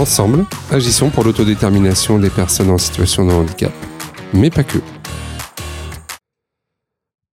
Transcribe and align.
Ensemble, 0.00 0.46
agissons 0.70 1.10
pour 1.10 1.24
l'autodétermination 1.24 2.18
des 2.18 2.30
personnes 2.30 2.70
en 2.70 2.78
situation 2.78 3.26
de 3.26 3.32
handicap, 3.32 3.70
mais 4.32 4.48
pas 4.48 4.64
que. 4.64 4.78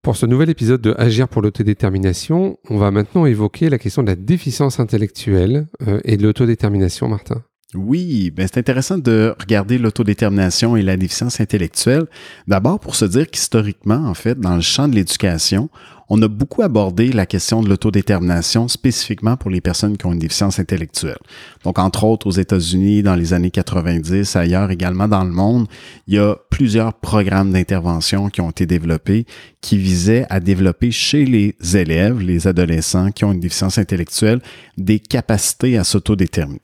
Pour 0.01 0.17
ce 0.17 0.25
nouvel 0.25 0.49
épisode 0.49 0.81
de 0.81 0.93
Agir 0.97 1.29
pour 1.29 1.41
l'autodétermination, 1.41 2.57
on 2.69 2.77
va 2.77 2.91
maintenant 2.91 3.25
évoquer 3.25 3.69
la 3.69 3.77
question 3.77 4.03
de 4.03 4.09
la 4.09 4.17
déficience 4.17 4.81
intellectuelle 4.81 5.67
euh, 5.87 6.01
et 6.03 6.17
de 6.17 6.23
l'autodétermination, 6.23 7.07
Martin. 7.07 7.41
Oui, 7.73 8.31
ben 8.31 8.47
c'est 8.47 8.59
intéressant 8.59 8.97
de 8.97 9.33
regarder 9.39 9.77
l'autodétermination 9.77 10.75
et 10.75 10.81
la 10.81 10.97
déficience 10.97 11.39
intellectuelle. 11.39 12.07
D'abord 12.47 12.81
pour 12.81 12.95
se 12.95 13.05
dire 13.05 13.29
qu'historiquement, 13.29 14.05
en 14.05 14.13
fait, 14.13 14.37
dans 14.37 14.55
le 14.55 14.61
champ 14.61 14.89
de 14.89 14.95
l'éducation, 14.95 15.69
on 16.09 16.21
a 16.21 16.27
beaucoup 16.27 16.61
abordé 16.61 17.11
la 17.11 17.25
question 17.25 17.61
de 17.61 17.69
l'autodétermination 17.69 18.67
spécifiquement 18.67 19.37
pour 19.37 19.49
les 19.49 19.61
personnes 19.61 19.97
qui 19.97 20.05
ont 20.05 20.13
une 20.13 20.19
déficience 20.19 20.59
intellectuelle. 20.59 21.17
Donc, 21.63 21.79
entre 21.79 22.03
autres, 22.05 22.27
aux 22.27 22.31
États-Unis, 22.31 23.03
dans 23.03 23.15
les 23.15 23.33
années 23.33 23.51
90, 23.51 24.35
ailleurs 24.35 24.71
également 24.71 25.07
dans 25.07 25.23
le 25.23 25.31
monde, 25.31 25.67
il 26.07 26.15
y 26.15 26.19
a 26.19 26.35
plusieurs 26.49 26.93
programmes 26.93 27.51
d'intervention 27.51 28.29
qui 28.29 28.41
ont 28.41 28.49
été 28.49 28.65
développés 28.65 29.25
qui 29.61 29.77
visaient 29.77 30.25
à 30.29 30.39
développer 30.39 30.91
chez 30.91 31.25
les 31.25 31.55
élèves, 31.75 32.19
les 32.19 32.47
adolescents 32.47 33.11
qui 33.11 33.25
ont 33.25 33.33
une 33.33 33.39
déficience 33.39 33.77
intellectuelle, 33.77 34.41
des 34.77 34.99
capacités 34.99 35.77
à 35.77 35.83
s'autodéterminer. 35.83 36.61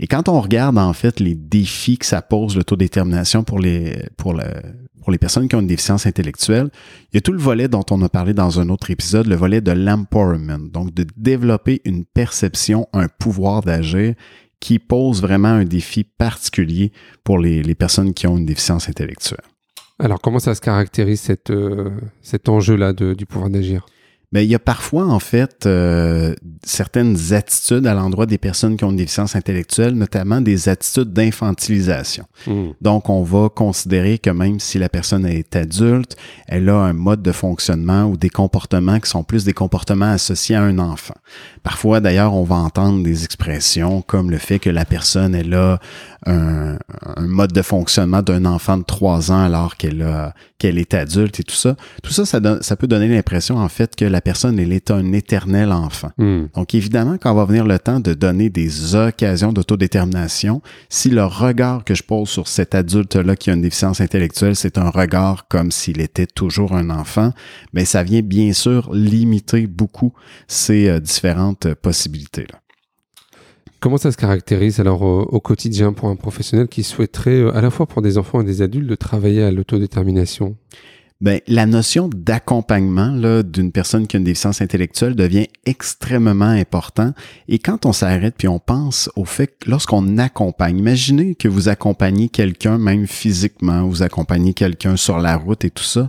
Et 0.00 0.06
quand 0.06 0.28
on 0.28 0.40
regarde 0.40 0.78
en 0.78 0.92
fait 0.92 1.20
les 1.20 1.34
défis 1.34 1.98
que 1.98 2.06
ça 2.06 2.22
pose 2.22 2.56
l'autodétermination 2.56 3.44
pour 3.44 3.58
les 3.58 4.08
pour 4.16 4.34
pour 5.00 5.12
les 5.12 5.18
personnes 5.18 5.48
qui 5.48 5.56
ont 5.56 5.60
une 5.60 5.66
déficience 5.66 6.06
intellectuelle, 6.06 6.68
il 7.12 7.16
y 7.16 7.18
a 7.18 7.20
tout 7.20 7.32
le 7.32 7.38
volet 7.38 7.68
dont 7.68 7.84
on 7.90 8.02
a 8.02 8.08
parlé 8.08 8.34
dans 8.34 8.60
un 8.60 8.68
autre 8.68 8.90
épisode, 8.90 9.26
le 9.26 9.36
volet 9.36 9.60
de 9.60 9.72
l'empowerment, 9.72 10.68
donc 10.70 10.92
de 10.92 11.06
développer 11.16 11.80
une 11.84 12.04
perception, 12.04 12.86
un 12.92 13.08
pouvoir 13.08 13.62
d'agir 13.62 14.14
qui 14.60 14.78
pose 14.78 15.22
vraiment 15.22 15.48
un 15.48 15.64
défi 15.64 16.04
particulier 16.04 16.92
pour 17.24 17.38
les, 17.38 17.62
les 17.62 17.74
personnes 17.74 18.12
qui 18.12 18.26
ont 18.26 18.36
une 18.36 18.46
déficience 18.46 18.88
intellectuelle. 18.88 19.40
Alors, 20.00 20.20
comment 20.20 20.38
ça 20.38 20.54
se 20.54 20.60
caractérise 20.60 21.28
euh, 21.50 21.90
cet 22.22 22.48
enjeu-là 22.48 22.92
du 22.92 23.26
pouvoir 23.26 23.50
d'agir? 23.50 23.86
Mais 24.30 24.44
il 24.44 24.50
y 24.50 24.54
a 24.54 24.58
parfois, 24.58 25.06
en 25.06 25.20
fait, 25.20 25.64
euh, 25.64 26.34
certaines 26.62 27.32
attitudes 27.32 27.86
à 27.86 27.94
l'endroit 27.94 28.26
des 28.26 28.36
personnes 28.36 28.76
qui 28.76 28.84
ont 28.84 28.90
une 28.90 28.96
déficience 28.96 29.34
intellectuelle, 29.34 29.94
notamment 29.94 30.42
des 30.42 30.68
attitudes 30.68 31.14
d'infantilisation. 31.14 32.26
Hmm. 32.46 32.72
Donc, 32.82 33.08
on 33.08 33.22
va 33.22 33.48
considérer 33.48 34.18
que 34.18 34.28
même 34.28 34.60
si 34.60 34.78
la 34.78 34.90
personne 34.90 35.24
est 35.24 35.56
adulte, 35.56 36.16
elle 36.46 36.68
a 36.68 36.76
un 36.76 36.92
mode 36.92 37.22
de 37.22 37.32
fonctionnement 37.32 38.04
ou 38.04 38.18
des 38.18 38.28
comportements 38.28 39.00
qui 39.00 39.08
sont 39.08 39.24
plus 39.24 39.44
des 39.44 39.54
comportements 39.54 40.12
associés 40.12 40.56
à 40.56 40.62
un 40.62 40.78
enfant. 40.78 41.16
Parfois, 41.62 42.00
d'ailleurs, 42.00 42.34
on 42.34 42.44
va 42.44 42.56
entendre 42.56 43.02
des 43.02 43.24
expressions 43.24 44.02
comme 44.02 44.30
le 44.30 44.38
fait 44.38 44.58
que 44.58 44.68
la 44.68 44.84
personne, 44.84 45.34
elle 45.34 45.54
a 45.54 45.80
un, 46.26 46.76
mode 47.20 47.52
de 47.52 47.62
fonctionnement 47.62 48.20
d'un 48.20 48.44
enfant 48.44 48.76
de 48.76 48.82
trois 48.82 49.30
ans 49.32 49.42
alors 49.42 49.76
qu'elle 49.76 50.04
qu'elle 50.58 50.78
est 50.78 50.92
adulte 50.92 51.40
et 51.40 51.44
tout 51.44 51.54
ça. 51.54 51.76
Tout 52.02 52.12
ça, 52.12 52.26
ça, 52.26 52.40
ça 52.60 52.76
peut 52.76 52.88
donner 52.88 53.08
l'impression, 53.08 53.56
en 53.56 53.68
fait, 53.68 53.94
que 53.94 54.04
la 54.04 54.17
personne, 54.20 54.58
elle 54.58 54.72
est 54.72 54.90
un 54.90 55.12
éternel 55.12 55.72
enfant. 55.72 56.10
Hmm. 56.18 56.46
Donc, 56.54 56.74
évidemment, 56.74 57.16
quand 57.20 57.34
va 57.34 57.44
venir 57.44 57.64
le 57.66 57.78
temps 57.78 58.00
de 58.00 58.14
donner 58.14 58.50
des 58.50 58.94
occasions 58.94 59.52
d'autodétermination, 59.52 60.62
si 60.88 61.10
le 61.10 61.24
regard 61.24 61.84
que 61.84 61.94
je 61.94 62.02
pose 62.02 62.28
sur 62.28 62.48
cet 62.48 62.74
adulte-là 62.74 63.36
qui 63.36 63.50
a 63.50 63.54
une 63.54 63.62
déficience 63.62 64.00
intellectuelle, 64.00 64.56
c'est 64.56 64.78
un 64.78 64.90
regard 64.90 65.48
comme 65.48 65.70
s'il 65.70 66.00
était 66.00 66.26
toujours 66.26 66.74
un 66.74 66.90
enfant, 66.90 67.32
mais 67.72 67.84
ça 67.84 68.02
vient 68.02 68.22
bien 68.22 68.52
sûr 68.52 68.90
limiter 68.92 69.66
beaucoup 69.66 70.12
ces 70.46 70.88
euh, 70.88 71.00
différentes 71.00 71.74
possibilités-là. 71.74 72.60
Comment 73.80 73.96
ça 73.96 74.10
se 74.10 74.16
caractérise 74.16 74.80
alors 74.80 75.02
au, 75.02 75.40
quotidien 75.40 75.92
pour 75.92 76.08
un 76.08 76.16
professionnel 76.16 76.66
qui 76.66 76.82
souhaiterait, 76.82 77.30
euh, 77.30 77.56
à 77.56 77.60
la 77.60 77.70
fois 77.70 77.86
pour 77.86 78.02
des 78.02 78.18
enfants 78.18 78.40
et 78.40 78.44
des 78.44 78.60
adultes, 78.60 78.88
de 78.88 78.96
travailler 78.96 79.44
à 79.44 79.52
l'autodétermination? 79.52 80.56
Ben, 81.20 81.40
la 81.48 81.66
notion 81.66 82.08
d'accompagnement 82.14 83.42
d'une 83.42 83.72
personne 83.72 84.06
qui 84.06 84.16
a 84.16 84.18
une 84.18 84.24
déficience 84.24 84.62
intellectuelle 84.62 85.16
devient 85.16 85.48
extrêmement 85.66 86.44
important. 86.44 87.12
Et 87.48 87.58
quand 87.58 87.86
on 87.86 87.92
s'arrête 87.92 88.36
puis 88.38 88.46
on 88.46 88.60
pense 88.60 89.10
au 89.16 89.24
fait 89.24 89.48
que 89.48 89.68
lorsqu'on 89.68 90.18
accompagne, 90.18 90.78
imaginez 90.78 91.34
que 91.34 91.48
vous 91.48 91.68
accompagnez 91.68 92.28
quelqu'un 92.28 92.78
même 92.78 93.08
physiquement, 93.08 93.88
vous 93.88 94.04
accompagnez 94.04 94.54
quelqu'un 94.54 94.96
sur 94.96 95.18
la 95.18 95.36
route 95.36 95.64
et 95.64 95.70
tout 95.70 95.82
ça, 95.82 96.06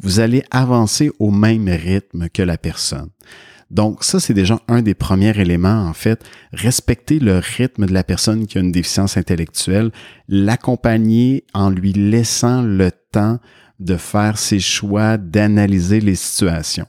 vous 0.00 0.18
allez 0.18 0.42
avancer 0.50 1.12
au 1.20 1.30
même 1.30 1.68
rythme 1.68 2.28
que 2.28 2.42
la 2.42 2.58
personne. 2.58 3.10
Donc 3.70 4.02
ça, 4.02 4.18
c'est 4.18 4.34
déjà 4.34 4.58
un 4.66 4.82
des 4.82 4.94
premiers 4.94 5.38
éléments, 5.38 5.86
en 5.86 5.92
fait, 5.92 6.24
respecter 6.52 7.20
le 7.20 7.38
rythme 7.38 7.86
de 7.86 7.92
la 7.92 8.02
personne 8.02 8.46
qui 8.46 8.58
a 8.58 8.60
une 8.60 8.72
déficience 8.72 9.16
intellectuelle, 9.16 9.92
l'accompagner 10.26 11.44
en 11.54 11.70
lui 11.70 11.92
laissant 11.92 12.62
le 12.62 12.90
temps 13.12 13.38
de 13.78 13.96
faire 13.96 14.38
ses 14.38 14.60
choix, 14.60 15.16
d'analyser 15.16 16.00
les 16.00 16.14
situations. 16.14 16.86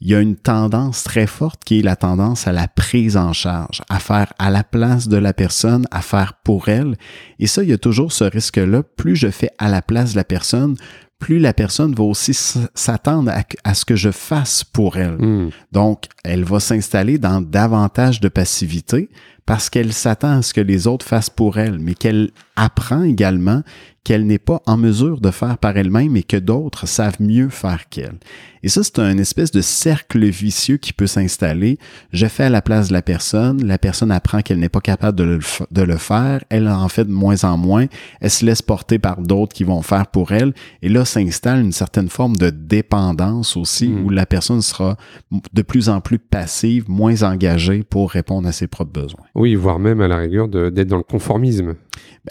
Il 0.00 0.08
y 0.08 0.14
a 0.14 0.20
une 0.20 0.36
tendance 0.36 1.02
très 1.02 1.26
forte 1.26 1.64
qui 1.64 1.80
est 1.80 1.82
la 1.82 1.96
tendance 1.96 2.46
à 2.46 2.52
la 2.52 2.68
prise 2.68 3.16
en 3.16 3.32
charge, 3.32 3.82
à 3.88 3.98
faire 3.98 4.32
à 4.38 4.48
la 4.48 4.62
place 4.62 5.08
de 5.08 5.16
la 5.16 5.32
personne, 5.32 5.86
à 5.90 6.02
faire 6.02 6.34
pour 6.44 6.68
elle. 6.68 6.94
Et 7.40 7.48
ça, 7.48 7.64
il 7.64 7.70
y 7.70 7.72
a 7.72 7.78
toujours 7.78 8.12
ce 8.12 8.22
risque-là. 8.22 8.84
Plus 8.84 9.16
je 9.16 9.28
fais 9.28 9.50
à 9.58 9.68
la 9.68 9.82
place 9.82 10.12
de 10.12 10.16
la 10.16 10.24
personne, 10.24 10.76
plus 11.18 11.40
la 11.40 11.52
personne 11.52 11.94
va 11.94 12.04
aussi 12.04 12.32
s'attendre 12.32 13.32
à, 13.64 13.74
ce 13.74 13.84
que 13.84 13.96
je 13.96 14.10
fasse 14.10 14.62
pour 14.62 14.98
elle. 14.98 15.16
Hmm. 15.18 15.50
Donc, 15.72 16.04
elle 16.22 16.44
va 16.44 16.60
s'installer 16.60 17.18
dans 17.18 17.40
davantage 17.40 18.20
de 18.20 18.28
passivité 18.28 19.08
parce 19.48 19.70
qu'elle 19.70 19.94
s'attend 19.94 20.36
à 20.36 20.42
ce 20.42 20.52
que 20.52 20.60
les 20.60 20.86
autres 20.86 21.06
fassent 21.06 21.30
pour 21.30 21.56
elle, 21.56 21.78
mais 21.78 21.94
qu'elle 21.94 22.32
apprend 22.54 23.02
également 23.02 23.62
qu'elle 24.04 24.26
n'est 24.26 24.38
pas 24.38 24.62
en 24.64 24.78
mesure 24.78 25.20
de 25.20 25.30
faire 25.30 25.58
par 25.58 25.76
elle-même 25.76 26.16
et 26.16 26.22
que 26.22 26.38
d'autres 26.38 26.86
savent 26.86 27.20
mieux 27.20 27.50
faire 27.50 27.90
qu'elle. 27.90 28.18
Et 28.62 28.68
ça, 28.68 28.82
c'est 28.82 28.98
un 28.98 29.18
espèce 29.18 29.50
de 29.50 29.60
cercle 29.60 30.24
vicieux 30.24 30.78
qui 30.78 30.92
peut 30.92 31.06
s'installer. 31.06 31.78
Je 32.10 32.26
fais 32.26 32.44
à 32.44 32.48
la 32.48 32.62
place 32.62 32.88
de 32.88 32.94
la 32.94 33.02
personne, 33.02 33.64
la 33.64 33.78
personne 33.78 34.10
apprend 34.10 34.40
qu'elle 34.40 34.58
n'est 34.58 34.70
pas 34.70 34.80
capable 34.80 35.16
de 35.16 35.24
le, 35.24 35.38
de 35.70 35.82
le, 35.82 35.96
faire, 35.98 36.42
elle 36.48 36.68
en 36.68 36.88
fait 36.88 37.04
de 37.04 37.12
moins 37.12 37.44
en 37.44 37.58
moins, 37.58 37.86
elle 38.20 38.30
se 38.30 38.46
laisse 38.46 38.62
porter 38.62 38.98
par 38.98 39.20
d'autres 39.20 39.52
qui 39.52 39.64
vont 39.64 39.82
faire 39.82 40.06
pour 40.06 40.32
elle, 40.32 40.54
et 40.82 40.88
là 40.88 41.04
s'installe 41.04 41.60
une 41.60 41.72
certaine 41.72 42.08
forme 42.08 42.36
de 42.36 42.50
dépendance 42.50 43.56
aussi, 43.56 43.88
hmm. 43.88 44.06
où 44.06 44.10
la 44.10 44.26
personne 44.26 44.62
sera 44.62 44.96
de 45.52 45.62
plus 45.62 45.88
en 45.88 46.00
plus 46.00 46.18
passive, 46.18 46.88
moins 46.88 47.22
engagée 47.22 47.82
pour 47.82 48.10
répondre 48.10 48.48
à 48.48 48.52
ses 48.52 48.66
propres 48.66 48.92
besoins. 48.92 49.26
Oui, 49.38 49.54
voire 49.54 49.78
même 49.78 50.00
à 50.00 50.08
la 50.08 50.16
rigueur 50.16 50.48
d'être 50.48 50.88
dans 50.88 50.96
le 50.96 51.04
conformisme 51.04 51.76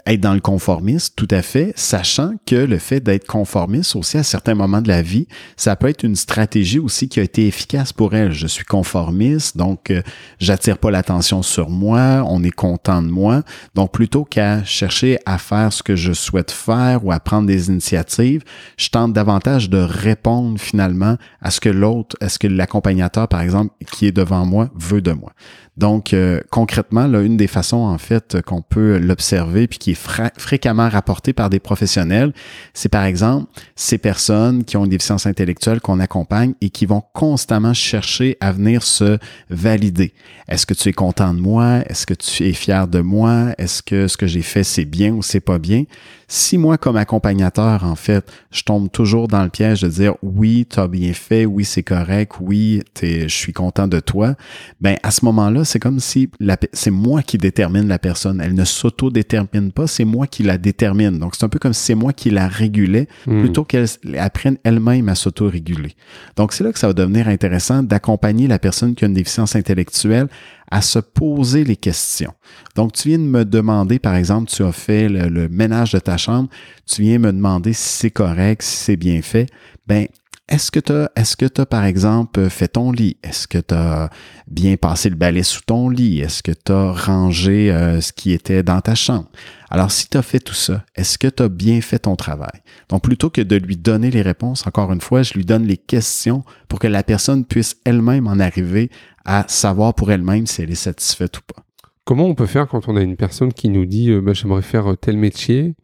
être 0.06 0.20
dans 0.20 0.34
le 0.34 0.40
conformisme, 0.40 1.12
tout 1.16 1.28
à 1.30 1.42
fait, 1.42 1.72
sachant 1.76 2.34
que 2.46 2.56
le 2.56 2.78
fait 2.78 3.00
d'être 3.00 3.26
conformiste 3.26 3.96
aussi 3.96 4.16
à 4.16 4.22
certains 4.22 4.54
moments 4.54 4.80
de 4.80 4.88
la 4.88 5.02
vie, 5.02 5.26
ça 5.56 5.76
peut 5.76 5.88
être 5.88 6.04
une 6.04 6.16
stratégie 6.16 6.78
aussi 6.78 7.08
qui 7.08 7.20
a 7.20 7.22
été 7.22 7.46
efficace 7.46 7.92
pour 7.92 8.14
elle. 8.14 8.32
Je 8.32 8.46
suis 8.46 8.64
conformiste, 8.64 9.56
donc 9.56 9.90
euh, 9.90 10.02
j'attire 10.38 10.78
pas 10.78 10.90
l'attention 10.90 11.42
sur 11.42 11.70
moi, 11.70 12.24
on 12.26 12.42
est 12.44 12.50
content 12.50 13.02
de 13.02 13.08
moi. 13.08 13.42
Donc 13.74 13.92
plutôt 13.92 14.24
qu'à 14.24 14.64
chercher 14.64 15.18
à 15.26 15.38
faire 15.38 15.72
ce 15.72 15.82
que 15.82 15.96
je 15.96 16.12
souhaite 16.12 16.50
faire 16.50 17.04
ou 17.04 17.12
à 17.12 17.20
prendre 17.20 17.46
des 17.46 17.68
initiatives, 17.68 18.42
je 18.76 18.88
tente 18.90 19.12
davantage 19.12 19.70
de 19.70 19.78
répondre 19.78 20.58
finalement 20.60 21.16
à 21.40 21.50
ce 21.50 21.60
que 21.60 21.68
l'autre, 21.68 22.16
à 22.20 22.28
ce 22.28 22.38
que 22.38 22.46
l'accompagnateur, 22.46 23.28
par 23.28 23.40
exemple, 23.40 23.74
qui 23.92 24.06
est 24.06 24.12
devant 24.12 24.46
moi, 24.46 24.70
veut 24.74 25.00
de 25.00 25.12
moi. 25.12 25.32
Donc, 25.78 26.12
euh, 26.12 26.40
concrètement, 26.50 27.06
là, 27.06 27.20
une 27.20 27.36
des 27.36 27.46
façons, 27.46 27.76
en 27.76 27.98
fait, 27.98 28.42
qu'on 28.42 28.62
peut 28.62 28.98
l'observer 28.98 29.57
qui 29.66 29.90
est 29.92 30.30
fréquemment 30.38 30.88
rapportée 30.88 31.32
par 31.32 31.50
des 31.50 31.58
professionnels, 31.58 32.32
c'est 32.74 32.88
par 32.88 33.04
exemple 33.04 33.50
ces 33.74 33.98
personnes 33.98 34.64
qui 34.64 34.76
ont 34.76 34.84
une 34.84 34.90
déficience 34.90 35.26
intellectuelle 35.26 35.80
qu'on 35.80 36.00
accompagne 36.00 36.54
et 36.60 36.70
qui 36.70 36.86
vont 36.86 37.02
constamment 37.12 37.74
chercher 37.74 38.36
à 38.40 38.52
venir 38.52 38.82
se 38.82 39.18
valider. 39.50 40.14
Est-ce 40.48 40.66
que 40.66 40.74
tu 40.74 40.88
es 40.88 40.92
content 40.92 41.34
de 41.34 41.40
moi? 41.40 41.80
Est-ce 41.86 42.06
que 42.06 42.14
tu 42.14 42.46
es 42.46 42.52
fier 42.52 42.86
de 42.86 43.00
moi? 43.00 43.48
Est-ce 43.58 43.82
que 43.82 44.08
ce 44.08 44.16
que 44.16 44.26
j'ai 44.26 44.42
fait, 44.42 44.64
c'est 44.64 44.84
bien 44.84 45.12
ou 45.12 45.22
c'est 45.22 45.40
pas 45.40 45.58
bien? 45.58 45.84
Si 46.30 46.58
moi, 46.58 46.76
comme 46.76 46.96
accompagnateur, 46.96 47.84
en 47.84 47.94
fait, 47.94 48.30
je 48.50 48.62
tombe 48.62 48.90
toujours 48.90 49.28
dans 49.28 49.42
le 49.42 49.48
piège 49.48 49.80
de 49.80 49.88
dire 49.88 50.14
oui, 50.22 50.66
tu 50.70 50.78
as 50.78 50.86
bien 50.86 51.14
fait, 51.14 51.46
oui, 51.46 51.64
c'est 51.64 51.82
correct, 51.82 52.34
oui, 52.40 52.82
je 53.00 53.26
suis 53.28 53.54
content 53.54 53.88
de 53.88 53.98
toi, 53.98 54.34
ben 54.82 54.96
à 55.02 55.10
ce 55.10 55.24
moment-là, 55.24 55.64
c'est 55.64 55.78
comme 55.78 56.00
si 56.00 56.30
c'est 56.74 56.90
moi 56.90 57.22
qui 57.22 57.38
détermine 57.38 57.88
la 57.88 57.98
personne. 57.98 58.42
Elle 58.42 58.54
ne 58.54 58.64
s'auto-détermine 58.64 59.72
pas, 59.72 59.86
c'est 59.86 60.04
moi 60.04 60.26
qui 60.26 60.42
la 60.42 60.58
détermine. 60.58 61.18
Donc, 61.18 61.34
c'est 61.34 61.44
un 61.44 61.48
peu 61.48 61.58
comme 61.58 61.72
si 61.72 61.82
c'est 61.82 61.94
moi 61.94 62.12
qui 62.12 62.28
la 62.28 62.46
régulais 62.46 63.08
hmm. 63.26 63.40
plutôt 63.40 63.64
qu'elle 63.64 63.86
apprenne 64.18 64.58
elle-même 64.64 65.08
à 65.08 65.14
s'auto-réguler. 65.14 65.94
Donc, 66.36 66.52
c'est 66.52 66.62
là 66.62 66.72
que 66.72 66.78
ça 66.78 66.88
va 66.88 66.92
devenir 66.92 67.28
intéressant 67.28 67.82
d'accompagner 67.82 68.48
la 68.48 68.58
personne 68.58 68.94
qui 68.94 69.04
a 69.04 69.08
une 69.08 69.14
déficience 69.14 69.56
intellectuelle 69.56 70.28
à 70.70 70.82
se 70.82 70.98
poser 70.98 71.64
les 71.64 71.76
questions. 71.76 72.34
Donc, 72.74 72.92
tu 72.92 73.08
viens 73.08 73.18
de 73.18 73.24
me 73.24 73.44
demander, 73.44 73.98
par 73.98 74.14
exemple, 74.14 74.50
tu 74.50 74.62
as 74.62 74.72
fait 74.72 75.08
le, 75.08 75.48
ménage 75.48 75.92
de 75.92 75.98
ta 75.98 76.16
chambre, 76.16 76.48
tu 76.86 77.02
viens 77.02 77.18
me 77.18 77.32
demander 77.32 77.72
si 77.72 77.88
c'est 77.88 78.10
correct, 78.10 78.62
si 78.62 78.76
c'est 78.76 78.96
bien 78.96 79.22
fait. 79.22 79.46
Ben, 79.86 80.06
est-ce 80.48 80.70
que 80.70 80.80
tu 80.80 80.92
as, 80.92 81.10
est-ce 81.14 81.36
que 81.36 81.44
tu 81.44 81.64
par 81.66 81.84
exemple, 81.84 82.48
fait 82.48 82.68
ton 82.68 82.90
lit? 82.90 83.18
Est-ce 83.22 83.46
que 83.46 83.58
tu 83.58 83.74
as 83.74 84.08
bien 84.46 84.76
passé 84.76 85.10
le 85.10 85.16
balai 85.16 85.42
sous 85.42 85.60
ton 85.60 85.90
lit? 85.90 86.20
Est-ce 86.20 86.42
que 86.42 86.52
tu 86.52 86.72
as 86.72 86.92
rangé 86.92 87.70
euh, 87.70 88.00
ce 88.00 88.14
qui 88.14 88.32
était 88.32 88.62
dans 88.62 88.80
ta 88.80 88.94
chambre? 88.94 89.28
Alors, 89.68 89.90
si 89.90 90.08
tu 90.08 90.16
as 90.16 90.22
fait 90.22 90.40
tout 90.40 90.54
ça, 90.54 90.84
est-ce 90.96 91.18
que 91.18 91.28
tu 91.28 91.42
as 91.42 91.50
bien 91.50 91.82
fait 91.82 91.98
ton 91.98 92.16
travail? 92.16 92.62
Donc, 92.88 93.02
plutôt 93.02 93.28
que 93.28 93.42
de 93.42 93.56
lui 93.56 93.76
donner 93.76 94.10
les 94.10 94.22
réponses, 94.22 94.66
encore 94.66 94.90
une 94.90 95.02
fois, 95.02 95.22
je 95.22 95.34
lui 95.34 95.44
donne 95.44 95.66
les 95.66 95.76
questions 95.76 96.42
pour 96.68 96.78
que 96.78 96.86
la 96.86 97.02
personne 97.02 97.44
puisse 97.44 97.76
elle-même 97.84 98.26
en 98.26 98.40
arriver 98.40 98.90
à 99.28 99.44
savoir 99.46 99.92
pour 99.92 100.10
elle-même 100.10 100.46
si 100.46 100.62
elle 100.62 100.70
est 100.70 100.74
satisfaite 100.74 101.36
ou 101.38 101.42
pas. 101.46 101.62
Comment 102.06 102.24
on 102.24 102.34
peut 102.34 102.46
faire 102.46 102.66
quand 102.66 102.88
on 102.88 102.96
a 102.96 103.02
une 103.02 103.16
personne 103.16 103.52
qui 103.52 103.68
nous 103.68 103.84
dit 103.84 104.10
euh, 104.10 104.22
bah, 104.22 104.32
j'aimerais 104.32 104.62
faire 104.62 104.96
tel 104.98 105.18
métier 105.18 105.74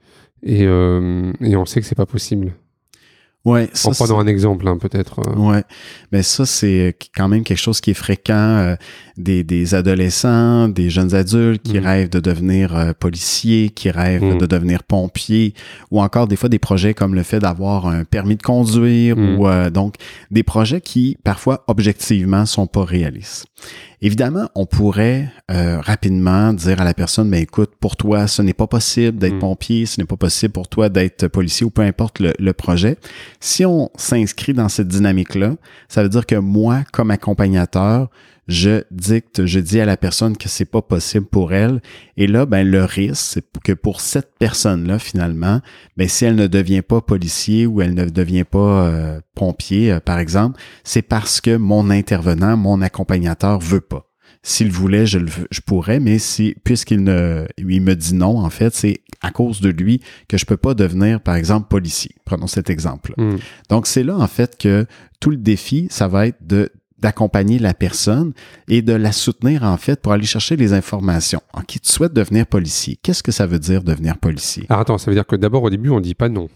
et, 0.42 0.64
euh, 0.64 1.30
et 1.42 1.54
on 1.54 1.66
sait 1.66 1.80
que 1.82 1.86
c'est 1.86 1.94
pas 1.94 2.06
possible? 2.06 2.54
Ouais, 3.44 3.68
ça, 3.74 3.90
en 3.90 3.92
prenant 3.92 4.20
un 4.20 4.26
exemple, 4.26 4.66
hein, 4.66 4.78
peut-être. 4.78 5.20
Euh. 5.20 5.38
Ouais, 5.38 5.64
mais 6.12 6.22
ça 6.22 6.46
c'est 6.46 6.96
quand 7.14 7.28
même 7.28 7.44
quelque 7.44 7.58
chose 7.58 7.82
qui 7.82 7.90
est 7.90 7.94
fréquent 7.94 8.32
euh, 8.32 8.76
des, 9.18 9.44
des, 9.44 9.74
adolescents, 9.74 10.68
des 10.68 10.88
jeunes 10.88 11.14
adultes 11.14 11.62
qui 11.62 11.78
mm. 11.78 11.84
rêvent 11.84 12.08
de 12.08 12.20
devenir 12.20 12.74
euh, 12.74 12.92
policiers, 12.98 13.68
qui 13.68 13.90
rêvent 13.90 14.36
mm. 14.36 14.38
de 14.38 14.46
devenir 14.46 14.82
pompiers, 14.82 15.52
ou 15.90 16.00
encore 16.00 16.26
des 16.26 16.36
fois 16.36 16.48
des 16.48 16.58
projets 16.58 16.94
comme 16.94 17.14
le 17.14 17.22
fait 17.22 17.38
d'avoir 17.38 17.86
un 17.86 18.04
permis 18.04 18.36
de 18.36 18.42
conduire, 18.42 19.18
mm. 19.18 19.38
ou 19.38 19.70
donc 19.70 19.96
des 20.30 20.42
projets 20.42 20.80
qui 20.80 21.18
parfois 21.22 21.64
objectivement 21.66 22.46
sont 22.46 22.66
pas 22.66 22.84
réalistes. 22.84 23.44
Évidemment, 24.04 24.50
on 24.54 24.66
pourrait 24.66 25.30
euh, 25.50 25.80
rapidement 25.80 26.52
dire 26.52 26.78
à 26.78 26.84
la 26.84 26.92
personne, 26.92 27.30
ben 27.30 27.40
écoute, 27.40 27.72
pour 27.80 27.96
toi, 27.96 28.26
ce 28.26 28.42
n'est 28.42 28.52
pas 28.52 28.66
possible 28.66 29.16
d'être 29.16 29.36
mm. 29.36 29.38
pompier, 29.38 29.86
ce 29.86 29.98
n'est 29.98 30.06
pas 30.06 30.18
possible 30.18 30.52
pour 30.52 30.68
toi 30.68 30.90
d'être 30.90 31.26
policier 31.28 31.64
ou 31.64 31.70
peu 31.70 31.80
importe 31.80 32.18
le, 32.18 32.34
le 32.38 32.52
projet. 32.52 32.98
Si 33.40 33.64
on 33.64 33.88
s'inscrit 33.96 34.52
dans 34.52 34.68
cette 34.68 34.88
dynamique-là, 34.88 35.54
ça 35.88 36.02
veut 36.02 36.10
dire 36.10 36.26
que 36.26 36.34
moi, 36.34 36.82
comme 36.92 37.10
accompagnateur, 37.10 38.10
je 38.46 38.82
dicte, 38.90 39.46
je 39.46 39.58
dis 39.60 39.80
à 39.80 39.86
la 39.86 39.96
personne 39.96 40.36
que 40.36 40.48
c'est 40.48 40.64
pas 40.64 40.82
possible 40.82 41.26
pour 41.26 41.52
elle. 41.52 41.80
Et 42.16 42.26
là, 42.26 42.46
ben, 42.46 42.68
le 42.68 42.84
risque, 42.84 43.14
c'est 43.16 43.44
que 43.62 43.72
pour 43.72 44.00
cette 44.00 44.32
personne-là, 44.38 44.98
finalement, 44.98 45.60
ben, 45.96 46.08
si 46.08 46.24
elle 46.24 46.36
ne 46.36 46.46
devient 46.46 46.82
pas 46.82 47.00
policier 47.00 47.66
ou 47.66 47.80
elle 47.80 47.94
ne 47.94 48.04
devient 48.04 48.44
pas 48.44 48.86
euh, 48.86 49.20
pompier, 49.34 49.92
euh, 49.92 50.00
par 50.00 50.18
exemple, 50.18 50.60
c'est 50.84 51.02
parce 51.02 51.40
que 51.40 51.56
mon 51.56 51.90
intervenant, 51.90 52.56
mon 52.56 52.82
accompagnateur 52.82 53.58
veut 53.58 53.80
pas. 53.80 54.10
S'il 54.42 54.70
voulait, 54.70 55.06
je, 55.06 55.18
le, 55.18 55.30
je 55.50 55.60
pourrais, 55.62 56.00
mais 56.00 56.18
si, 56.18 56.54
puisqu'il 56.64 57.02
ne, 57.02 57.46
il 57.56 57.80
me 57.80 57.94
dit 57.94 58.14
non, 58.14 58.38
en 58.38 58.50
fait, 58.50 58.74
c'est 58.74 59.00
à 59.22 59.30
cause 59.30 59.62
de 59.62 59.70
lui 59.70 60.02
que 60.28 60.36
je 60.36 60.44
peux 60.44 60.58
pas 60.58 60.74
devenir, 60.74 61.20
par 61.22 61.34
exemple, 61.34 61.68
policier. 61.68 62.14
Prenons 62.26 62.46
cet 62.46 62.68
exemple. 62.68 63.14
Hmm. 63.16 63.36
Donc, 63.70 63.86
c'est 63.86 64.02
là, 64.02 64.18
en 64.18 64.26
fait, 64.26 64.58
que 64.58 64.84
tout 65.18 65.30
le 65.30 65.38
défi, 65.38 65.86
ça 65.88 66.08
va 66.08 66.26
être 66.26 66.46
de 66.46 66.70
d'accompagner 67.04 67.58
la 67.58 67.74
personne 67.74 68.32
et 68.66 68.80
de 68.80 68.94
la 68.94 69.12
soutenir 69.12 69.62
en 69.62 69.76
fait 69.76 70.00
pour 70.00 70.12
aller 70.12 70.24
chercher 70.24 70.56
les 70.56 70.72
informations. 70.72 71.42
En 71.52 71.60
qui 71.60 71.78
tu 71.78 71.92
souhaites 71.92 72.14
devenir 72.14 72.46
policier, 72.46 72.98
qu'est-ce 73.02 73.22
que 73.22 73.30
ça 73.30 73.46
veut 73.46 73.58
dire 73.58 73.84
devenir 73.84 74.16
policier? 74.16 74.64
Alors 74.70 74.80
attends, 74.80 74.96
ça 74.96 75.10
veut 75.10 75.14
dire 75.14 75.26
que 75.26 75.36
d'abord 75.36 75.62
au 75.62 75.68
début 75.68 75.90
on 75.90 76.00
dit 76.00 76.14
pas 76.14 76.30
non. 76.30 76.48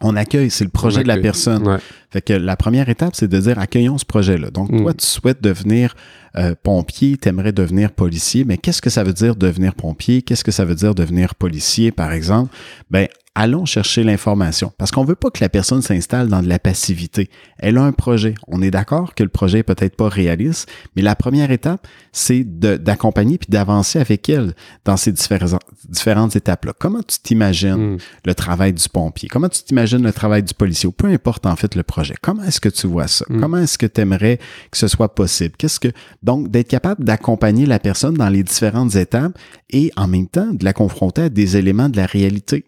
On 0.00 0.14
accueille, 0.14 0.50
c'est 0.50 0.64
le 0.64 0.70
projet 0.70 1.02
de 1.02 1.08
la 1.08 1.18
personne. 1.18 1.78
Fait 2.10 2.22
que 2.22 2.32
la 2.32 2.56
première 2.56 2.88
étape, 2.88 3.14
c'est 3.14 3.28
de 3.28 3.38
dire 3.38 3.58
accueillons 3.58 3.98
ce 3.98 4.06
projet-là. 4.06 4.50
Donc, 4.50 4.70
mm. 4.70 4.82
toi, 4.82 4.94
tu 4.94 5.04
souhaites 5.04 5.42
devenir 5.42 5.94
euh, 6.36 6.54
pompier, 6.62 7.18
tu 7.20 7.28
aimerais 7.28 7.52
devenir 7.52 7.90
policier, 7.90 8.44
mais 8.44 8.56
qu'est-ce 8.56 8.80
que 8.80 8.88
ça 8.88 9.04
veut 9.04 9.12
dire 9.12 9.36
devenir 9.36 9.74
pompier? 9.74 10.22
Qu'est-ce 10.22 10.44
que 10.44 10.50
ça 10.50 10.64
veut 10.64 10.74
dire 10.76 10.94
devenir 10.94 11.34
policier, 11.34 11.92
par 11.92 12.12
exemple? 12.12 12.54
Ben, 12.90 13.08
allons 13.34 13.64
chercher 13.64 14.04
l'information. 14.04 14.72
Parce 14.76 14.90
qu'on 14.90 15.04
veut 15.04 15.14
pas 15.14 15.30
que 15.30 15.42
la 15.42 15.48
personne 15.48 15.80
s'installe 15.80 16.28
dans 16.28 16.42
de 16.42 16.48
la 16.48 16.58
passivité. 16.58 17.30
Elle 17.58 17.78
a 17.78 17.82
un 17.82 17.92
projet. 17.92 18.34
On 18.46 18.60
est 18.60 18.70
d'accord 18.70 19.14
que 19.14 19.22
le 19.22 19.28
projet 19.28 19.60
est 19.60 19.62
peut-être 19.62 19.96
pas 19.96 20.08
réaliste, 20.08 20.70
mais 20.96 21.02
la 21.02 21.16
première 21.16 21.50
étape, 21.50 21.86
c'est 22.12 22.44
d'accompagner 22.44 23.38
puis 23.38 23.48
d'avancer 23.48 23.98
avec 23.98 24.28
elle 24.28 24.54
dans 24.84 24.96
ces 24.96 25.12
différentes 25.12 26.36
étapes-là. 26.36 26.72
Comment 26.78 27.02
tu 27.02 27.18
t'imagines 27.20 27.94
hmm. 27.94 27.98
le 28.26 28.34
travail 28.34 28.72
du 28.72 28.88
pompier? 28.88 29.28
Comment 29.28 29.48
tu 29.48 29.62
t'imagines 29.62 30.02
le 30.02 30.12
travail 30.12 30.42
du 30.42 30.54
policier? 30.54 30.90
Peu 30.92 31.06
importe 31.06 31.46
en 31.46 31.56
fait 31.56 31.74
le 31.74 31.82
projet. 31.82 32.14
Comment 32.20 32.42
est-ce 32.44 32.60
que 32.60 32.68
tu 32.68 32.86
vois 32.86 33.08
ça? 33.08 33.24
Hmm. 33.28 33.40
Comment 33.40 33.58
est-ce 33.58 33.78
que 33.78 33.86
tu 33.86 34.00
aimerais 34.00 34.38
que 34.70 34.76
ce 34.76 34.88
soit 34.88 35.14
possible? 35.14 35.54
Qu'est-ce 35.56 35.80
que 35.80 35.88
donc 36.22 36.50
d'être 36.50 36.68
capable 36.68 37.04
d'accompagner 37.04 37.66
la 37.66 37.78
personne 37.78 38.14
dans 38.14 38.28
les 38.28 38.42
différentes 38.42 38.94
étapes 38.96 39.38
et 39.70 39.90
en 39.96 40.06
même 40.06 40.28
temps 40.28 40.52
de 40.52 40.64
la 40.64 40.72
confronter 40.72 41.22
à 41.22 41.28
des 41.28 41.56
éléments 41.56 41.88
de 41.88 41.96
la 41.96 42.06
réalité. 42.06 42.64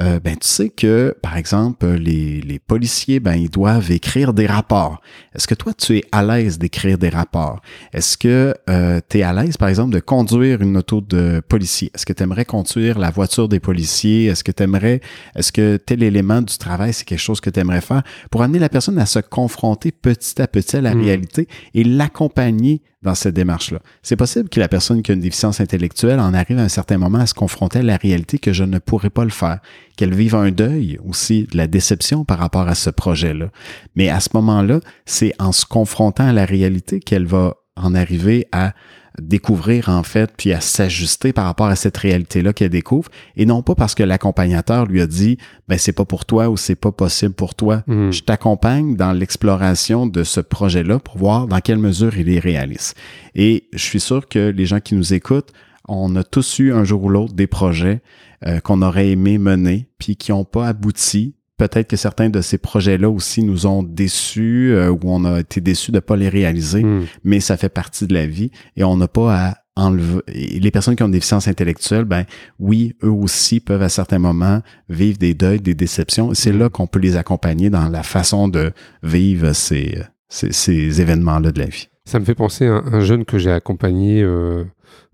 Euh, 0.00 0.18
ben, 0.18 0.36
tu 0.36 0.48
sais 0.48 0.70
que, 0.70 1.14
par 1.22 1.36
exemple, 1.36 1.86
les, 1.86 2.40
les, 2.40 2.58
policiers, 2.58 3.20
ben, 3.20 3.34
ils 3.34 3.50
doivent 3.50 3.90
écrire 3.90 4.32
des 4.32 4.46
rapports. 4.46 5.00
Est-ce 5.34 5.46
que 5.46 5.54
toi, 5.54 5.74
tu 5.74 5.98
es 5.98 6.04
à 6.10 6.22
l'aise 6.22 6.58
d'écrire 6.58 6.96
des 6.96 7.10
rapports? 7.10 7.60
Est-ce 7.92 8.16
que 8.16 8.54
euh, 8.70 9.00
tu 9.08 9.18
es 9.18 9.22
à 9.22 9.32
l'aise, 9.32 9.56
par 9.56 9.68
exemple, 9.68 9.92
de 9.92 10.00
conduire 10.00 10.62
une 10.62 10.76
auto 10.78 11.00
de 11.02 11.42
policier? 11.46 11.90
Est-ce 11.94 12.06
que 12.06 12.12
tu 12.12 12.22
aimerais 12.22 12.46
conduire 12.46 12.98
la 12.98 13.10
voiture 13.10 13.48
des 13.48 13.60
policiers? 13.60 14.26
Est-ce 14.26 14.42
que 14.42 14.52
tu 14.52 14.62
aimerais, 14.62 15.00
est-ce 15.36 15.52
que 15.52 15.76
tel 15.76 16.02
élément 16.02 16.40
du 16.40 16.56
travail, 16.56 16.94
c'est 16.94 17.04
quelque 17.04 17.18
chose 17.18 17.40
que 17.40 17.50
tu 17.50 17.60
aimerais 17.60 17.82
faire? 17.82 18.02
Pour 18.30 18.42
amener 18.42 18.58
la 18.58 18.70
personne 18.70 18.98
à 18.98 19.06
se 19.06 19.18
confronter 19.18 19.92
petit 19.92 20.40
à 20.40 20.48
petit 20.48 20.76
à 20.76 20.80
la 20.80 20.94
mmh. 20.94 21.02
réalité 21.02 21.48
et 21.74 21.84
l'accompagner 21.84 22.82
dans 23.02 23.14
cette 23.14 23.34
démarche-là. 23.34 23.80
C'est 24.02 24.16
possible 24.16 24.48
que 24.48 24.60
la 24.60 24.68
personne 24.68 25.02
qui 25.02 25.10
a 25.10 25.14
une 25.14 25.20
déficience 25.20 25.60
intellectuelle 25.60 26.20
en 26.20 26.34
arrive 26.34 26.58
à 26.58 26.62
un 26.62 26.68
certain 26.68 26.98
moment 26.98 27.18
à 27.18 27.26
se 27.26 27.34
confronter 27.34 27.78
à 27.78 27.82
la 27.82 27.96
réalité 27.96 28.38
que 28.38 28.52
je 28.52 28.64
ne 28.64 28.78
pourrais 28.78 29.10
pas 29.10 29.24
le 29.24 29.30
faire, 29.30 29.60
qu'elle 29.96 30.14
vive 30.14 30.34
un 30.34 30.50
deuil 30.50 30.98
aussi 31.06 31.44
de 31.50 31.56
la 31.56 31.66
déception 31.66 32.24
par 32.24 32.38
rapport 32.38 32.68
à 32.68 32.74
ce 32.74 32.90
projet-là. 32.90 33.50
Mais 33.96 34.10
à 34.10 34.20
ce 34.20 34.28
moment-là, 34.34 34.80
c'est 35.06 35.32
en 35.38 35.52
se 35.52 35.64
confrontant 35.64 36.26
à 36.26 36.32
la 36.32 36.44
réalité 36.44 37.00
qu'elle 37.00 37.26
va 37.26 37.56
en 37.76 37.94
arriver 37.94 38.46
à 38.52 38.74
découvrir 39.20 39.88
en 39.88 40.02
fait, 40.02 40.30
puis 40.36 40.52
à 40.52 40.60
s'ajuster 40.60 41.32
par 41.32 41.44
rapport 41.44 41.66
à 41.66 41.76
cette 41.76 41.96
réalité-là 41.96 42.52
qu'elle 42.52 42.70
découvre, 42.70 43.10
et 43.36 43.46
non 43.46 43.62
pas 43.62 43.74
parce 43.74 43.94
que 43.94 44.02
l'accompagnateur 44.02 44.86
lui 44.86 45.00
a 45.00 45.06
dit, 45.06 45.38
ben 45.68 45.78
c'est 45.78 45.92
pas 45.92 46.04
pour 46.04 46.24
toi 46.24 46.48
ou 46.48 46.56
c'est 46.56 46.76
pas 46.76 46.92
possible 46.92 47.34
pour 47.34 47.54
toi. 47.54 47.82
Hmm. 47.86 48.10
Je 48.10 48.22
t'accompagne 48.22 48.96
dans 48.96 49.12
l'exploration 49.12 50.06
de 50.06 50.24
ce 50.24 50.40
projet-là 50.40 50.98
pour 50.98 51.18
voir 51.18 51.46
dans 51.46 51.60
quelle 51.60 51.78
mesure 51.78 52.16
il 52.16 52.28
est 52.28 52.38
réaliste. 52.38 52.96
Et 53.34 53.68
je 53.72 53.82
suis 53.82 54.00
sûr 54.00 54.28
que 54.28 54.50
les 54.50 54.66
gens 54.66 54.80
qui 54.80 54.94
nous 54.94 55.14
écoutent, 55.14 55.52
on 55.88 56.14
a 56.16 56.22
tous 56.22 56.58
eu 56.58 56.72
un 56.72 56.84
jour 56.84 57.04
ou 57.04 57.08
l'autre 57.08 57.34
des 57.34 57.46
projets 57.46 58.00
euh, 58.46 58.60
qu'on 58.60 58.82
aurait 58.82 59.10
aimé 59.10 59.38
mener, 59.38 59.88
puis 59.98 60.16
qui 60.16 60.30
n'ont 60.30 60.44
pas 60.44 60.68
abouti 60.68 61.34
peut-être 61.60 61.88
que 61.88 61.96
certains 61.96 62.30
de 62.30 62.40
ces 62.40 62.56
projets-là 62.56 63.10
aussi 63.10 63.42
nous 63.42 63.66
ont 63.66 63.82
déçus 63.82 64.72
euh, 64.72 64.90
ou 64.90 64.98
on 65.04 65.26
a 65.26 65.40
été 65.40 65.60
déçus 65.60 65.90
de 65.90 65.96
ne 65.96 66.00
pas 66.00 66.16
les 66.16 66.30
réaliser, 66.30 66.82
hmm. 66.82 67.04
mais 67.22 67.40
ça 67.40 67.58
fait 67.58 67.68
partie 67.68 68.06
de 68.06 68.14
la 68.14 68.26
vie 68.26 68.50
et 68.76 68.84
on 68.84 68.96
n'a 68.96 69.08
pas 69.08 69.36
à 69.36 69.54
enlever. 69.76 70.22
Les 70.26 70.70
personnes 70.70 70.96
qui 70.96 71.02
ont 71.02 71.08
des 71.08 71.18
déficience 71.18 71.48
intellectuelle, 71.48 72.04
ben 72.04 72.24
oui, 72.58 72.94
eux 73.02 73.10
aussi 73.10 73.60
peuvent 73.60 73.82
à 73.82 73.90
certains 73.90 74.18
moments 74.18 74.62
vivre 74.88 75.18
des 75.18 75.34
deuils, 75.34 75.60
des 75.60 75.74
déceptions. 75.74 76.32
C'est 76.32 76.52
hmm. 76.52 76.58
là 76.58 76.68
qu'on 76.70 76.86
peut 76.86 76.98
les 76.98 77.16
accompagner 77.16 77.68
dans 77.68 77.90
la 77.90 78.02
façon 78.02 78.48
de 78.48 78.72
vivre 79.02 79.52
ces, 79.52 79.98
ces, 80.30 81.00
événements-là 81.02 81.52
de 81.52 81.58
la 81.58 81.66
vie. 81.66 81.88
Ça 82.06 82.18
me 82.20 82.24
fait 82.24 82.34
penser 82.34 82.68
à 82.68 82.82
un 82.90 83.00
jeune 83.00 83.26
que 83.26 83.36
j'ai 83.36 83.52
accompagné 83.52 84.22
euh, 84.22 84.64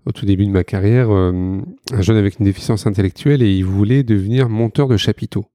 au 0.05 0.13
tout 0.13 0.25
début 0.25 0.45
de 0.45 0.51
ma 0.51 0.63
carrière, 0.63 1.11
euh, 1.11 1.59
un 1.91 2.01
jeune 2.01 2.15
avec 2.15 2.39
une 2.39 2.45
déficience 2.45 2.87
intellectuelle 2.87 3.43
et 3.43 3.53
il 3.53 3.65
voulait 3.65 4.03
devenir 4.03 4.47
monteur 4.47 4.87
de 4.87 4.95
chapiteaux 4.95 5.45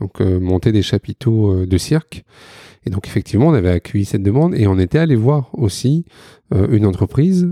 donc 0.00 0.20
euh, 0.20 0.38
monter 0.38 0.72
des 0.72 0.82
chapiteaux 0.82 1.52
euh, 1.52 1.66
de 1.66 1.78
cirque. 1.78 2.24
Et 2.86 2.90
donc 2.90 3.06
effectivement, 3.06 3.48
on 3.48 3.54
avait 3.54 3.70
accueilli 3.70 4.04
cette 4.04 4.22
demande 4.22 4.54
et 4.54 4.66
on 4.66 4.78
était 4.78 4.98
allé 4.98 5.16
voir 5.16 5.50
aussi 5.52 6.04
une 6.50 6.86
entreprise 6.86 7.48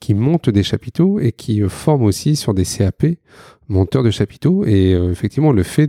qui 0.00 0.14
monte 0.14 0.50
des 0.50 0.64
chapiteaux 0.64 1.20
et 1.20 1.30
qui 1.30 1.60
forme 1.68 2.02
aussi 2.02 2.34
sur 2.34 2.54
des 2.54 2.64
CAP 2.64 3.04
monteur 3.72 4.02
de 4.02 4.10
chapiteaux. 4.10 4.64
Et 4.64 4.94
euh, 4.94 5.10
effectivement, 5.10 5.52
le 5.52 5.62
fait 5.62 5.88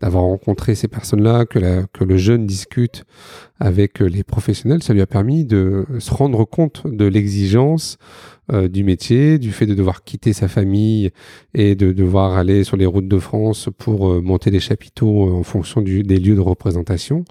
d'avoir 0.00 0.24
rencontré 0.24 0.74
ces 0.74 0.88
personnes-là, 0.88 1.46
que, 1.46 1.86
que 1.92 2.04
le 2.04 2.16
jeune 2.16 2.46
discute 2.46 3.04
avec 3.58 4.02
euh, 4.02 4.06
les 4.06 4.24
professionnels, 4.24 4.82
ça 4.82 4.92
lui 4.92 5.00
a 5.00 5.06
permis 5.06 5.44
de 5.44 5.86
se 5.98 6.12
rendre 6.12 6.44
compte 6.44 6.86
de 6.86 7.06
l'exigence 7.06 7.96
euh, 8.52 8.68
du 8.68 8.84
métier, 8.84 9.38
du 9.38 9.52
fait 9.52 9.66
de 9.66 9.74
devoir 9.74 10.04
quitter 10.04 10.32
sa 10.32 10.48
famille 10.48 11.10
et 11.54 11.74
de 11.74 11.92
devoir 11.92 12.36
aller 12.36 12.64
sur 12.64 12.76
les 12.76 12.86
routes 12.86 13.08
de 13.08 13.18
France 13.18 13.70
pour 13.78 14.22
monter 14.22 14.50
des 14.50 14.60
chapiteaux 14.60 15.38
en 15.38 15.42
fonction 15.42 15.80
du, 15.80 16.02
des 16.02 16.18
lieux 16.18 16.34
de 16.34 16.40
représentation. 16.40 17.24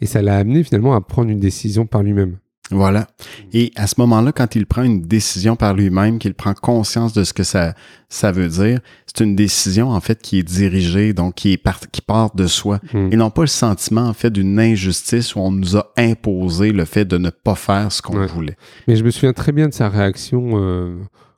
Et 0.00 0.06
ça 0.06 0.20
l'a 0.20 0.36
amené 0.36 0.62
finalement 0.62 0.94
à 0.94 1.00
prendre 1.00 1.30
une 1.30 1.40
décision 1.40 1.86
par 1.86 2.02
lui-même. 2.02 2.38
Voilà. 2.70 3.08
Et 3.52 3.72
à 3.76 3.86
ce 3.86 3.96
moment-là, 3.98 4.32
quand 4.32 4.54
il 4.54 4.66
prend 4.66 4.82
une 4.82 5.02
décision 5.02 5.56
par 5.56 5.74
lui-même, 5.74 6.18
qu'il 6.18 6.34
prend 6.34 6.54
conscience 6.54 7.12
de 7.12 7.24
ce 7.24 7.32
que 7.32 7.42
ça, 7.42 7.74
ça 8.08 8.30
veut 8.30 8.48
dire, 8.48 8.78
c'est 9.06 9.24
une 9.24 9.34
décision, 9.34 9.90
en 9.90 10.00
fait, 10.00 10.22
qui 10.22 10.38
est 10.38 10.42
dirigée, 10.44 11.12
donc 11.12 11.34
qui, 11.34 11.52
est 11.52 11.56
part, 11.56 11.80
qui 11.90 12.00
part 12.00 12.34
de 12.34 12.46
soi. 12.46 12.80
Hmm. 12.92 13.08
Et 13.12 13.16
non 13.16 13.30
pas 13.30 13.42
le 13.42 13.48
sentiment, 13.48 14.06
en 14.06 14.12
fait, 14.12 14.30
d'une 14.30 14.58
injustice 14.58 15.34
où 15.34 15.40
on 15.40 15.50
nous 15.50 15.76
a 15.76 15.92
imposé 15.96 16.72
le 16.72 16.84
fait 16.84 17.04
de 17.04 17.18
ne 17.18 17.30
pas 17.30 17.56
faire 17.56 17.90
ce 17.90 18.02
qu'on 18.02 18.24
voulait. 18.26 18.56
Mais 18.86 18.96
je 18.96 19.04
me 19.04 19.10
souviens 19.10 19.32
très 19.32 19.52
bien 19.52 19.68
de 19.68 19.74
sa 19.74 19.88
réaction 19.88 20.52
euh, 20.54 20.96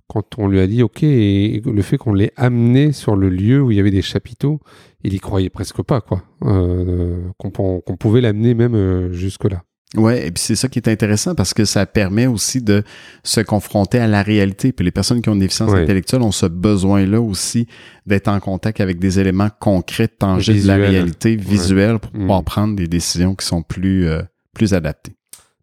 quand 0.09 0.39
on 0.39 0.49
lui 0.49 0.61
a 0.61 0.67
dit, 0.67 0.83
OK, 0.83 1.03
et 1.03 1.63
le 1.65 1.83
fait 1.83 1.97
qu'on 1.97 2.13
l'ait 2.13 2.33
amené 2.37 2.93
sur 2.93 3.17
le 3.17 3.31
lieu 3.31 3.63
où 3.63 3.71
il 3.71 3.79
y 3.79 3.81
avait 3.81 3.91
des 3.91 4.03
chapiteaux, 4.03 4.61
il 5.05 5.15
y 5.15 5.19
croyait 5.19 5.49
presque 5.49 5.83
pas, 5.83 6.03
quoi. 6.03 6.23
Euh, 6.45 7.23
qu'on 7.39 7.97
pouvait 7.97 8.21
l'amener 8.21 8.53
même 8.53 8.75
euh, 8.75 9.13
jusque-là. 9.13 9.63
Ouais, 9.97 10.27
et 10.27 10.31
puis 10.31 10.43
c'est 10.43 10.57
ça 10.57 10.69
qui 10.69 10.79
est 10.79 10.89
intéressant 10.89 11.35
parce 11.35 11.53
que 11.53 11.65
ça 11.67 11.85
permet 11.85 12.27
aussi 12.27 12.63
de 12.63 12.83
se 13.25 13.41
confronter 13.41 13.99
à 13.99 14.07
la 14.07 14.23
réalité. 14.23 14.73
Puis 14.73 14.85
les 14.85 14.91
personnes 14.91 15.21
qui 15.21 15.29
ont 15.29 15.35
une 15.35 15.41
déficience 15.41 15.73
intellectuelle 15.73 16.23
ont 16.23 16.33
ce 16.33 16.47
besoin-là 16.47 17.21
aussi 17.21 17.67
d'être 18.07 18.29
en 18.29 18.41
contact 18.41 18.81
avec 18.81 18.99
des 18.99 19.21
éléments 19.21 19.51
concrets, 19.61 20.09
tangibles 20.09 20.63
de 20.63 20.67
la 20.67 20.77
réalité, 20.77 21.37
visuelle, 21.37 21.99
pour 21.99 22.11
pouvoir 22.11 22.41
mm. 22.41 22.45
prendre 22.45 22.77
des 22.77 22.89
décisions 22.89 23.35
qui 23.35 23.47
sont 23.47 23.63
plus, 23.63 24.09
euh, 24.09 24.23
plus 24.55 24.73
adaptées. 24.73 25.13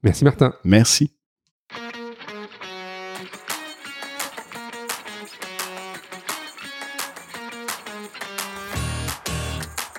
Merci 0.03 0.23
Martin. 0.23 0.53
Merci. 0.63 1.11